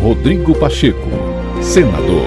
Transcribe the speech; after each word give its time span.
Rodrigo 0.00 0.54
Pacheco, 0.54 1.08
senador. 1.62 2.26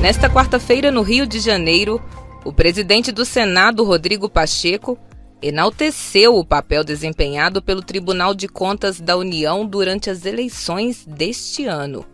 Nesta 0.00 0.28
quarta-feira, 0.28 0.90
no 0.90 1.02
Rio 1.02 1.26
de 1.26 1.38
Janeiro, 1.38 2.02
o 2.44 2.52
presidente 2.52 3.12
do 3.12 3.24
Senado, 3.24 3.84
Rodrigo 3.84 4.28
Pacheco, 4.28 4.98
enalteceu 5.42 6.36
o 6.36 6.44
papel 6.44 6.82
desempenhado 6.82 7.62
pelo 7.62 7.82
Tribunal 7.82 8.34
de 8.34 8.48
Contas 8.48 8.98
da 8.98 9.16
União 9.16 9.64
durante 9.64 10.08
as 10.08 10.24
eleições 10.24 11.04
deste 11.06 11.66
ano, 11.66 12.04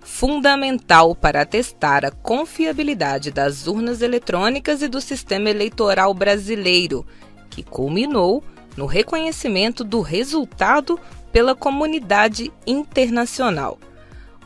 fundamental 0.00 1.14
para 1.16 1.40
atestar 1.40 2.04
a 2.04 2.10
confiabilidade 2.10 3.32
das 3.32 3.66
urnas 3.66 4.02
eletrônicas 4.02 4.82
e 4.82 4.86
do 4.86 5.00
sistema 5.00 5.48
eleitoral 5.48 6.12
brasileiro, 6.12 7.06
que 7.50 7.62
culminou 7.62 8.44
no 8.76 8.86
reconhecimento 8.86 9.84
do 9.84 10.00
resultado 10.00 10.98
pela 11.32 11.54
comunidade 11.54 12.52
internacional. 12.66 13.78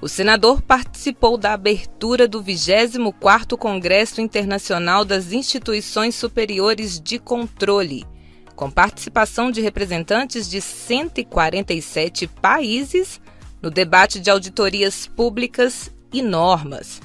O 0.01 0.09
senador 0.09 0.61
participou 0.61 1.39
da 1.39 1.55
abertura 1.55 2.29
do 2.29 2.43
24º 2.43 3.57
Congresso 3.57 4.21
Internacional 4.21 5.05
das 5.05 5.33
Instituições 5.33 6.15
Superiores 6.15 7.01
de 7.01 7.19
Controle, 7.19 8.07
com 8.55 8.71
participação 8.71 9.51
de 9.51 9.61
representantes 9.61 10.49
de 10.49 10.61
147 10.61 12.27
países 12.27 13.21
no 13.61 13.71
debate 13.71 14.21
de 14.21 14.31
auditorias 14.31 15.07
públicas 15.07 15.91
e 16.13 16.23
normas. 16.23 17.01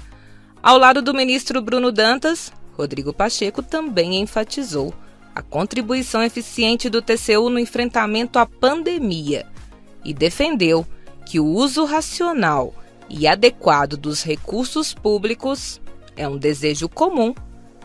Ao 0.62 0.78
lado 0.78 1.02
do 1.02 1.14
ministro 1.14 1.62
Bruno 1.62 1.92
Dantas, 1.92 2.52
Rodrigo 2.74 3.14
Pacheco 3.14 3.64
também 3.64 4.22
enfatizou 4.22 4.94
a 5.34 5.42
contribuição 5.42 6.24
eficiente 6.24 6.90
do 6.90 7.02
TCU 7.02 7.50
no 7.50 7.60
enfrentamento 7.60 8.38
à 8.38 8.46
pandemia 8.46 9.46
e 10.04 10.14
defendeu 10.14 10.86
que 11.26 11.40
o 11.40 11.46
uso 11.46 11.86
racional 11.86 12.74
e 13.10 13.28
adequado 13.28 13.96
dos 13.96 14.24
recursos 14.24 14.94
públicos 14.94 15.82
é 16.16 16.28
um 16.28 16.38
desejo 16.38 16.90
comum 16.90 17.34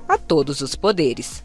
a 0.09 0.19
todos 0.19 0.61
os 0.61 0.75
poderes. 0.75 1.45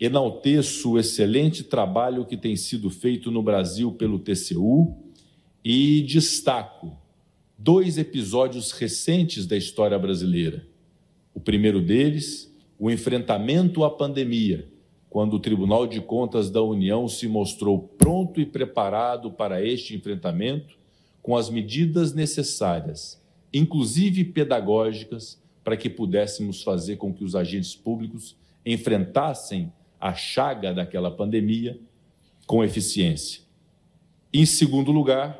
Enalteço 0.00 0.92
o 0.92 0.98
excelente 0.98 1.64
trabalho 1.64 2.24
que 2.24 2.36
tem 2.36 2.54
sido 2.56 2.88
feito 2.88 3.30
no 3.30 3.42
Brasil 3.42 3.92
pelo 3.92 4.18
TCU 4.18 4.96
e 5.64 6.02
destaco 6.02 6.96
dois 7.58 7.98
episódios 7.98 8.70
recentes 8.70 9.44
da 9.44 9.56
história 9.56 9.98
brasileira. 9.98 10.64
O 11.34 11.40
primeiro 11.40 11.80
deles, 11.80 12.54
o 12.78 12.90
enfrentamento 12.90 13.82
à 13.82 13.90
pandemia, 13.90 14.68
quando 15.10 15.34
o 15.34 15.40
Tribunal 15.40 15.86
de 15.86 16.00
Contas 16.00 16.50
da 16.50 16.62
União 16.62 17.08
se 17.08 17.26
mostrou 17.26 17.78
pronto 17.78 18.40
e 18.40 18.46
preparado 18.46 19.30
para 19.30 19.64
este 19.64 19.94
enfrentamento 19.96 20.76
com 21.22 21.36
as 21.36 21.48
medidas 21.48 22.12
necessárias, 22.12 23.22
inclusive 23.52 24.24
pedagógicas, 24.24 25.40
para 25.64 25.76
que 25.76 25.90
pudéssemos 25.90 26.62
fazer 26.62 26.96
com 26.96 27.12
que 27.12 27.24
os 27.24 27.34
agentes 27.34 27.74
públicos 27.74 28.36
enfrentassem 28.64 29.72
a 30.00 30.14
chaga 30.14 30.72
daquela 30.72 31.10
pandemia 31.10 31.78
com 32.46 32.62
eficiência. 32.62 33.42
Em 34.32 34.46
segundo 34.46 34.92
lugar, 34.92 35.38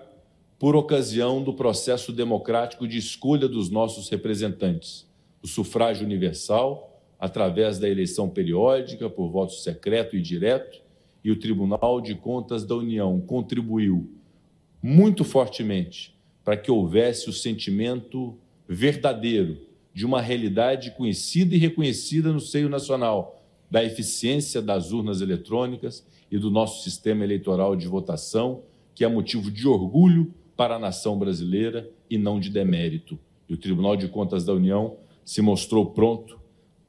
por 0.58 0.74
ocasião 0.74 1.42
do 1.42 1.54
processo 1.54 2.12
democrático 2.12 2.86
de 2.86 2.98
escolha 2.98 3.48
dos 3.48 3.70
nossos 3.70 4.08
representantes, 4.08 5.06
o 5.42 5.46
sufrágio 5.46 6.04
universal, 6.04 6.97
através 7.18 7.78
da 7.78 7.88
eleição 7.88 8.28
periódica 8.28 9.10
por 9.10 9.30
voto 9.30 9.52
secreto 9.54 10.16
e 10.16 10.22
direto, 10.22 10.80
e 11.24 11.30
o 11.30 11.38
Tribunal 11.38 12.00
de 12.00 12.14
Contas 12.14 12.64
da 12.64 12.76
União 12.76 13.20
contribuiu 13.20 14.08
muito 14.82 15.24
fortemente 15.24 16.14
para 16.44 16.56
que 16.56 16.70
houvesse 16.70 17.28
o 17.28 17.32
sentimento 17.32 18.38
verdadeiro 18.68 19.58
de 19.92 20.06
uma 20.06 20.22
realidade 20.22 20.92
conhecida 20.92 21.54
e 21.54 21.58
reconhecida 21.58 22.32
no 22.32 22.40
seio 22.40 22.68
nacional 22.68 23.42
da 23.70 23.84
eficiência 23.84 24.62
das 24.62 24.92
urnas 24.92 25.20
eletrônicas 25.20 26.06
e 26.30 26.38
do 26.38 26.50
nosso 26.50 26.84
sistema 26.84 27.24
eleitoral 27.24 27.74
de 27.74 27.86
votação, 27.86 28.62
que 28.94 29.04
é 29.04 29.08
motivo 29.08 29.50
de 29.50 29.66
orgulho 29.66 30.32
para 30.56 30.76
a 30.76 30.78
nação 30.78 31.18
brasileira 31.18 31.90
e 32.08 32.16
não 32.16 32.38
de 32.38 32.48
demérito. 32.48 33.18
E 33.48 33.54
o 33.54 33.56
Tribunal 33.56 33.96
de 33.96 34.08
Contas 34.08 34.44
da 34.44 34.52
União 34.52 34.96
se 35.24 35.42
mostrou 35.42 35.86
pronto 35.86 36.38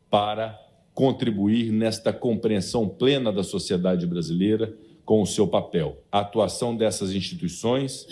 para 0.09 0.59
contribuir 0.94 1.72
nesta 1.72 2.12
compreensão 2.12 2.88
plena 2.90 3.31
da 3.31 3.44
sociedade 3.44 4.06
brasileira 4.06 4.75
com 5.06 5.22
o 5.22 5.25
seu 5.25 5.47
papel. 5.47 6.03
A 6.12 6.20
atuação 6.20 6.75
dessas 6.75 7.14
instituições 7.14 8.08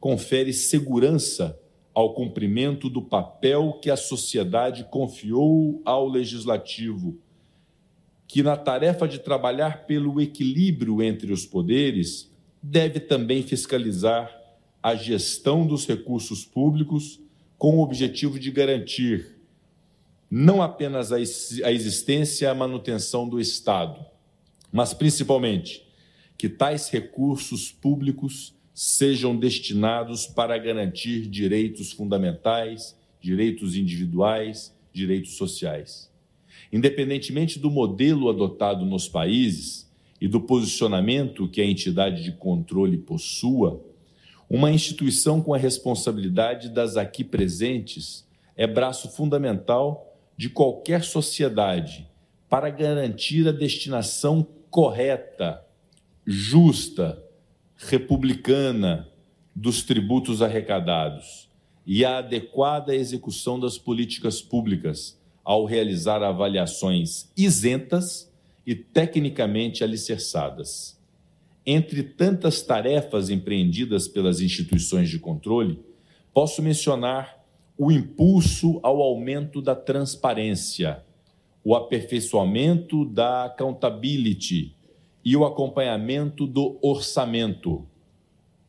confere 0.00 0.52
segurança 0.52 1.58
ao 1.94 2.14
cumprimento 2.14 2.88
do 2.88 3.02
papel 3.02 3.78
que 3.82 3.90
a 3.90 3.96
sociedade 3.96 4.86
confiou 4.90 5.82
ao 5.84 6.08
legislativo, 6.08 7.18
que 8.26 8.42
na 8.42 8.56
tarefa 8.56 9.06
de 9.06 9.18
trabalhar 9.18 9.86
pelo 9.86 10.20
equilíbrio 10.20 11.02
entre 11.02 11.32
os 11.32 11.44
poderes 11.44 12.32
deve 12.62 13.00
também 13.00 13.42
fiscalizar 13.42 14.34
a 14.82 14.94
gestão 14.94 15.66
dos 15.66 15.86
recursos 15.86 16.44
públicos 16.44 17.20
com 17.58 17.76
o 17.76 17.82
objetivo 17.82 18.38
de 18.38 18.50
garantir 18.50 19.39
não 20.30 20.62
apenas 20.62 21.10
a 21.10 21.20
existência 21.72 22.44
e 22.44 22.48
a 22.48 22.54
manutenção 22.54 23.28
do 23.28 23.40
Estado, 23.40 24.04
mas 24.70 24.94
principalmente 24.94 25.84
que 26.38 26.48
tais 26.48 26.88
recursos 26.88 27.72
públicos 27.72 28.54
sejam 28.72 29.36
destinados 29.36 30.26
para 30.26 30.56
garantir 30.56 31.26
direitos 31.26 31.92
fundamentais, 31.92 32.96
direitos 33.20 33.74
individuais, 33.74 34.74
direitos 34.92 35.36
sociais. 35.36 36.08
Independentemente 36.72 37.58
do 37.58 37.70
modelo 37.70 38.28
adotado 38.28 38.86
nos 38.86 39.08
países 39.08 39.90
e 40.20 40.28
do 40.28 40.40
posicionamento 40.40 41.48
que 41.48 41.60
a 41.60 41.66
entidade 41.66 42.22
de 42.22 42.32
controle 42.32 42.96
possua, 42.96 43.84
uma 44.48 44.70
instituição 44.70 45.42
com 45.42 45.52
a 45.52 45.58
responsabilidade 45.58 46.68
das 46.68 46.96
aqui 46.96 47.24
presentes 47.24 48.26
é 48.56 48.66
braço 48.66 49.10
fundamental 49.10 50.09
de 50.40 50.48
qualquer 50.48 51.04
sociedade 51.04 52.08
para 52.48 52.70
garantir 52.70 53.46
a 53.46 53.52
destinação 53.52 54.42
correta 54.70 55.62
justa, 56.26 57.22
republicana 57.76 59.06
dos 59.54 59.82
tributos 59.82 60.40
arrecadados 60.40 61.50
e 61.86 62.06
a 62.06 62.16
adequada 62.16 62.94
execução 62.94 63.60
das 63.60 63.76
políticas 63.76 64.40
públicas 64.40 65.20
ao 65.44 65.66
realizar 65.66 66.22
avaliações 66.22 67.30
isentas 67.36 68.32
e 68.66 68.74
tecnicamente 68.74 69.84
alicerçadas. 69.84 70.98
Entre 71.66 72.02
tantas 72.02 72.62
tarefas 72.62 73.28
empreendidas 73.28 74.08
pelas 74.08 74.40
instituições 74.40 75.10
de 75.10 75.18
controle, 75.18 75.78
posso 76.32 76.62
mencionar 76.62 77.39
o 77.82 77.90
impulso 77.90 78.78
ao 78.82 79.00
aumento 79.00 79.62
da 79.62 79.74
transparência, 79.74 81.02
o 81.64 81.74
aperfeiçoamento 81.74 83.06
da 83.06 83.46
accountability 83.46 84.76
e 85.24 85.34
o 85.34 85.46
acompanhamento 85.46 86.46
do 86.46 86.78
orçamento. 86.82 87.86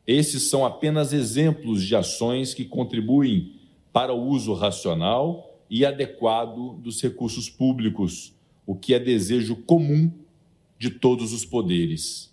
Esses 0.06 0.48
são 0.48 0.64
apenas 0.64 1.12
exemplos 1.12 1.84
de 1.84 1.94
ações 1.94 2.54
que 2.54 2.64
contribuem 2.64 3.52
para 3.92 4.14
o 4.14 4.28
uso 4.28 4.54
racional 4.54 5.60
e 5.68 5.84
adequado 5.84 6.78
dos 6.78 7.02
recursos 7.02 7.50
públicos, 7.50 8.34
o 8.64 8.74
que 8.74 8.94
é 8.94 8.98
desejo 8.98 9.56
comum 9.56 10.10
de 10.78 10.88
todos 10.88 11.34
os 11.34 11.44
poderes. 11.44 12.31